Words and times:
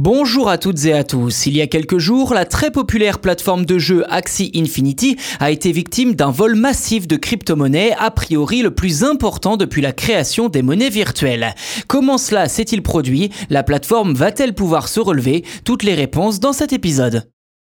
Bonjour 0.00 0.48
à 0.48 0.58
toutes 0.58 0.84
et 0.84 0.92
à 0.92 1.02
tous. 1.02 1.46
Il 1.46 1.56
y 1.56 1.60
a 1.60 1.66
quelques 1.66 1.98
jours, 1.98 2.32
la 2.32 2.44
très 2.44 2.70
populaire 2.70 3.18
plateforme 3.18 3.66
de 3.66 3.80
jeu 3.80 4.04
Axie 4.08 4.52
Infinity 4.54 5.16
a 5.40 5.50
été 5.50 5.72
victime 5.72 6.14
d'un 6.14 6.30
vol 6.30 6.54
massif 6.54 7.08
de 7.08 7.16
crypto-monnaies, 7.16 7.96
a 7.98 8.12
priori 8.12 8.62
le 8.62 8.70
plus 8.70 9.02
important 9.02 9.56
depuis 9.56 9.82
la 9.82 9.90
création 9.90 10.48
des 10.48 10.62
monnaies 10.62 10.88
virtuelles. 10.88 11.52
Comment 11.88 12.16
cela 12.16 12.46
s'est-il 12.48 12.84
produit? 12.84 13.30
La 13.50 13.64
plateforme 13.64 14.14
va-t-elle 14.14 14.54
pouvoir 14.54 14.86
se 14.86 15.00
relever? 15.00 15.44
Toutes 15.64 15.82
les 15.82 15.94
réponses 15.94 16.38
dans 16.38 16.52
cet 16.52 16.72
épisode. 16.72 17.28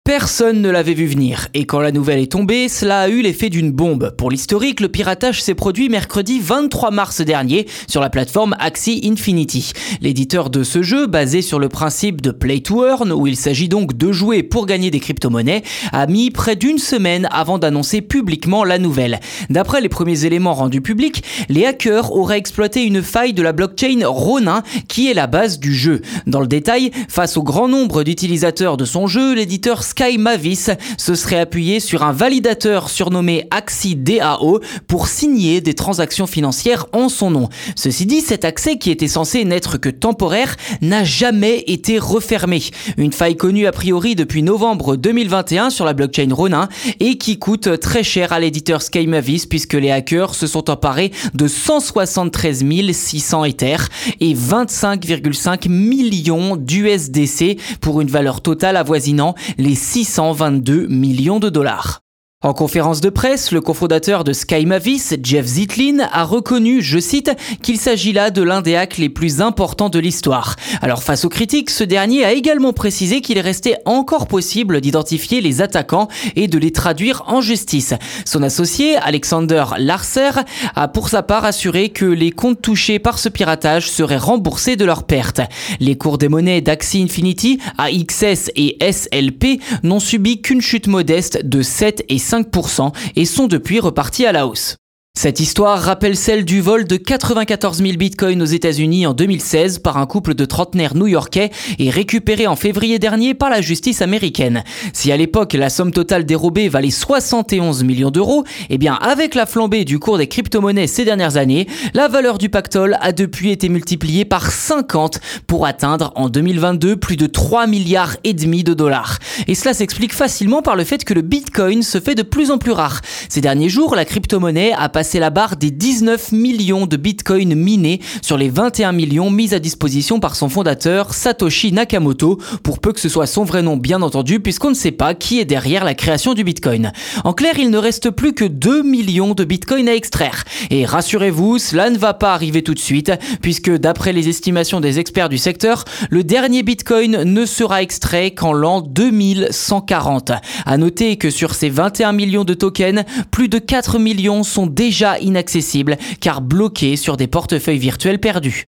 Personne 0.07 0.61
ne 0.61 0.69
l'avait 0.69 0.93
vu 0.93 1.07
venir, 1.07 1.47
et 1.55 1.65
quand 1.65 1.79
la 1.79 1.91
nouvelle 1.91 2.19
est 2.19 2.31
tombée, 2.31 2.69
cela 2.69 2.99
a 2.99 3.09
eu 3.09 3.23
l'effet 3.23 3.49
d'une 3.49 3.71
bombe. 3.71 4.13
Pour 4.15 4.29
l'historique, 4.29 4.79
le 4.79 4.87
piratage 4.87 5.41
s'est 5.41 5.55
produit 5.55 5.89
mercredi 5.89 6.39
23 6.39 6.91
mars 6.91 7.21
dernier 7.21 7.65
sur 7.87 8.01
la 8.01 8.11
plateforme 8.11 8.55
Axie 8.59 9.01
Infinity. 9.03 9.71
L'éditeur 10.01 10.51
de 10.51 10.61
ce 10.61 10.83
jeu, 10.83 11.07
basé 11.07 11.41
sur 11.41 11.57
le 11.57 11.69
principe 11.69 12.21
de 12.21 12.29
Play 12.29 12.59
to 12.59 12.85
Earn, 12.85 13.11
où 13.11 13.25
il 13.25 13.35
s'agit 13.35 13.67
donc 13.67 13.97
de 13.97 14.11
jouer 14.11 14.43
pour 14.43 14.67
gagner 14.67 14.91
des 14.91 14.99
crypto-monnaies, 14.99 15.63
a 15.91 16.05
mis 16.05 16.29
près 16.29 16.55
d'une 16.55 16.77
semaine 16.77 17.27
avant 17.31 17.57
d'annoncer 17.57 18.01
publiquement 18.01 18.63
la 18.63 18.77
nouvelle. 18.77 19.19
D'après 19.49 19.81
les 19.81 19.89
premiers 19.89 20.25
éléments 20.25 20.53
rendus 20.53 20.81
publics, 20.81 21.23
les 21.49 21.65
hackers 21.65 22.15
auraient 22.15 22.37
exploité 22.37 22.83
une 22.83 23.01
faille 23.01 23.33
de 23.33 23.41
la 23.41 23.53
blockchain 23.53 24.01
Ronin, 24.05 24.61
qui 24.87 25.09
est 25.09 25.15
la 25.15 25.25
base 25.25 25.57
du 25.57 25.73
jeu. 25.73 26.01
Dans 26.27 26.41
le 26.41 26.47
détail, 26.47 26.91
face 27.09 27.37
au 27.37 27.43
grand 27.43 27.67
nombre 27.67 28.03
d'utilisateurs 28.03 28.77
de 28.77 28.85
son 28.85 29.07
jeu, 29.07 29.33
l'éditeur 29.33 29.83
Sky 29.97 30.17
Mavis 30.17 30.71
se 30.97 31.15
serait 31.15 31.39
appuyé 31.39 31.79
sur 31.79 32.03
un 32.03 32.11
validateur 32.11 32.89
surnommé 32.89 33.47
Axi 33.49 33.95
DAO 33.95 34.59
pour 34.87 35.07
signer 35.07 35.61
des 35.61 35.73
transactions 35.73 36.27
financières 36.27 36.87
en 36.91 37.07
son 37.07 37.31
nom. 37.31 37.47
Ceci 37.77 38.05
dit, 38.05 38.19
cet 38.19 38.43
accès 38.43 38.77
qui 38.77 38.91
était 38.91 39.07
censé 39.07 39.45
n'être 39.45 39.77
que 39.77 39.87
temporaire 39.87 40.57
n'a 40.81 41.05
jamais 41.05 41.63
été 41.67 41.97
refermé. 41.97 42.61
Une 42.97 43.13
faille 43.13 43.37
connue 43.37 43.67
a 43.67 43.71
priori 43.71 44.15
depuis 44.15 44.43
novembre 44.43 44.97
2021 44.97 45.69
sur 45.69 45.85
la 45.85 45.93
blockchain 45.93 46.27
Ronin 46.29 46.67
et 46.99 47.17
qui 47.17 47.39
coûte 47.39 47.79
très 47.79 48.03
cher 48.03 48.33
à 48.33 48.41
l'éditeur 48.41 48.81
Sky 48.81 49.07
Mavis 49.07 49.45
puisque 49.45 49.75
les 49.75 49.91
hackers 49.91 50.35
se 50.35 50.45
sont 50.45 50.69
emparés 50.69 51.13
de 51.35 51.47
173 51.47 52.65
600 52.91 53.45
Ethers 53.45 53.87
et 54.19 54.33
25,5 54.33 55.69
millions 55.69 56.57
d'USDC 56.57 57.57
pour 57.79 58.01
une 58.01 58.09
valeur 58.09 58.41
totale 58.41 58.75
avoisinant 58.75 59.35
les 59.57 59.84
622 59.85 60.87
millions 60.89 61.39
de 61.39 61.49
dollars. 61.49 62.01
En 62.45 62.53
conférence 62.53 63.01
de 63.01 63.09
presse, 63.09 63.51
le 63.51 63.59
cofondateur 63.59 64.23
de 64.23 64.31
Sky 64.31 64.67
Mavis, 64.67 65.15
Jeff 65.23 65.47
Zitlin, 65.47 66.07
a 66.11 66.23
reconnu, 66.23 66.83
je 66.83 66.99
cite, 66.99 67.31
qu'il 67.63 67.79
s'agit 67.79 68.13
là 68.13 68.29
de 68.29 68.43
l'un 68.43 68.61
des 68.61 68.75
hacks 68.75 68.99
les 68.99 69.09
plus 69.09 69.41
importants 69.41 69.89
de 69.89 69.97
l'histoire. 69.97 70.55
Alors 70.83 71.01
face 71.01 71.25
aux 71.25 71.29
critiques, 71.29 71.71
ce 71.71 71.83
dernier 71.83 72.23
a 72.23 72.33
également 72.33 72.71
précisé 72.71 73.21
qu'il 73.21 73.39
est 73.39 73.41
resté 73.41 73.77
encore 73.85 74.27
possible 74.27 74.79
d'identifier 74.79 75.41
les 75.41 75.63
attaquants 75.63 76.07
et 76.35 76.47
de 76.47 76.59
les 76.59 76.69
traduire 76.69 77.23
en 77.25 77.41
justice. 77.41 77.95
Son 78.25 78.43
associé, 78.43 78.95
Alexander 78.97 79.65
Larser, 79.79 80.29
a 80.75 80.87
pour 80.87 81.09
sa 81.09 81.23
part 81.23 81.45
assuré 81.45 81.89
que 81.89 82.05
les 82.05 82.29
comptes 82.29 82.61
touchés 82.61 82.99
par 82.99 83.17
ce 83.17 83.27
piratage 83.27 83.89
seraient 83.89 84.17
remboursés 84.17 84.75
de 84.75 84.85
leurs 84.85 85.05
pertes. 85.05 85.41
Les 85.79 85.97
cours 85.97 86.19
des 86.19 86.29
monnaies 86.29 86.61
d'Axie 86.61 87.01
Infinity, 87.01 87.59
AXS 87.79 88.51
et 88.55 88.77
SLP 88.79 89.59
n'ont 89.81 89.99
subi 89.99 90.43
qu'une 90.43 90.61
chute 90.61 90.85
modeste 90.85 91.43
de 91.43 91.63
7 91.63 92.05
et 92.07 92.19
5 92.19 92.34
5% 92.43 92.93
et 93.15 93.25
sont 93.25 93.47
depuis 93.47 93.79
repartis 93.79 94.25
à 94.25 94.31
la 94.31 94.47
hausse. 94.47 94.77
Cette 95.17 95.39
histoire 95.39 95.79
rappelle 95.79 96.17
celle 96.17 96.43
du 96.43 96.59
vol 96.59 96.83
de 96.85 96.97
94 96.97 97.77
000 97.77 97.93
bitcoins 97.93 98.41
aux 98.41 98.45
États-Unis 98.45 99.07
en 99.07 99.13
2016 99.13 99.79
par 99.79 99.97
un 99.97 100.05
couple 100.05 100.35
de 100.35 100.43
trentenaires 100.43 100.93
new-yorkais 100.93 101.51
et 101.79 101.89
récupéré 101.89 102.47
en 102.47 102.57
février 102.57 102.99
dernier 102.99 103.33
par 103.33 103.49
la 103.49 103.61
justice 103.61 104.01
américaine. 104.01 104.65
Si 104.91 105.13
à 105.13 105.17
l'époque 105.17 105.53
la 105.53 105.69
somme 105.69 105.93
totale 105.93 106.25
dérobée 106.25 106.67
valait 106.67 106.91
71 106.91 107.85
millions 107.85 108.11
d'euros, 108.11 108.43
eh 108.69 108.77
bien 108.77 108.95
avec 108.95 109.35
la 109.35 109.45
flambée 109.45 109.85
du 109.85 109.99
cours 109.99 110.17
des 110.17 110.27
crypto-monnaies 110.27 110.85
ces 110.85 111.05
dernières 111.05 111.37
années, 111.37 111.65
la 111.93 112.09
valeur 112.09 112.37
du 112.37 112.49
pactole 112.49 112.97
a 112.99 113.13
depuis 113.13 113.51
été 113.51 113.69
multipliée 113.69 114.25
par 114.25 114.51
50 114.51 115.21
pour 115.47 115.65
atteindre 115.65 116.11
en 116.15 116.27
2022 116.27 116.97
plus 116.97 117.15
de 117.15 117.25
3 117.25 117.67
milliards 117.67 118.17
et 118.25 118.33
demi 118.33 118.65
de 118.65 118.73
dollars. 118.73 119.19
Et 119.47 119.55
cela 119.55 119.73
s'explique 119.73 120.13
facilement 120.13 120.61
par 120.61 120.75
le 120.75 120.83
fait 120.83 121.05
que 121.05 121.13
le 121.13 121.21
bitcoin 121.21 121.83
se 121.83 122.01
fait 122.01 122.15
de 122.15 122.21
plus 122.21 122.51
en 122.51 122.57
plus 122.57 122.73
rare. 122.73 122.99
Ces 123.29 123.39
derniers 123.39 123.69
jours, 123.69 123.95
la 123.95 124.03
crypto-monnaie 124.03 124.73
a 124.73 124.89
passé 124.89 125.04
c'est 125.05 125.19
la 125.19 125.29
barre 125.29 125.55
des 125.55 125.71
19 125.71 126.31
millions 126.31 126.87
de 126.87 126.97
bitcoins 126.97 127.53
minés 127.53 128.01
sur 128.21 128.37
les 128.37 128.49
21 128.49 128.91
millions 128.91 129.29
mis 129.29 129.53
à 129.53 129.59
disposition 129.59 130.19
par 130.19 130.35
son 130.35 130.49
fondateur 130.49 131.13
Satoshi 131.13 131.71
Nakamoto, 131.71 132.39
pour 132.63 132.79
peu 132.79 132.91
que 132.91 132.99
ce 132.99 133.07
soit 133.07 133.27
son 133.27 133.43
vrai 133.43 133.61
nom 133.61 133.77
bien 133.77 134.01
entendu, 134.01 134.39
puisqu'on 134.39 134.71
ne 134.71 134.75
sait 134.75 134.91
pas 134.91 135.13
qui 135.13 135.39
est 135.39 135.45
derrière 135.45 135.85
la 135.85 135.93
création 135.93 136.33
du 136.33 136.43
bitcoin. 136.43 136.91
En 137.23 137.33
clair, 137.33 137.59
il 137.59 137.69
ne 137.69 137.77
reste 137.77 138.09
plus 138.09 138.33
que 138.33 138.45
2 138.45 138.81
millions 138.81 139.33
de 139.35 139.43
bitcoins 139.43 139.87
à 139.87 139.93
extraire. 139.93 140.43
Et 140.71 140.85
rassurez-vous, 140.85 141.59
cela 141.59 141.89
ne 141.91 141.97
va 141.97 142.15
pas 142.15 142.33
arriver 142.33 142.63
tout 142.63 142.73
de 142.73 142.79
suite, 142.79 143.11
puisque 143.41 143.71
d'après 143.71 144.11
les 144.11 144.27
estimations 144.27 144.81
des 144.81 144.97
experts 144.97 145.29
du 145.29 145.37
secteur, 145.37 145.85
le 146.09 146.23
dernier 146.23 146.63
bitcoin 146.63 147.23
ne 147.23 147.45
sera 147.45 147.83
extrait 147.83 148.31
qu'en 148.31 148.53
l'an 148.53 148.81
2140. 148.81 150.31
À 150.65 150.77
noter 150.77 151.17
que 151.17 151.29
sur 151.29 151.53
ces 151.53 151.69
21 151.69 152.11
millions 152.11 152.43
de 152.43 152.55
tokens, 152.55 153.03
plus 153.29 153.49
de 153.49 153.59
4 153.59 153.99
millions 153.99 154.43
sont 154.43 154.65
déjà 154.65 154.94
inaccessible 155.19 155.97
car 156.19 156.41
bloqué 156.41 156.95
sur 156.95 157.17
des 157.17 157.27
portefeuilles 157.27 157.79
virtuels 157.79 158.19
perdus. 158.19 158.65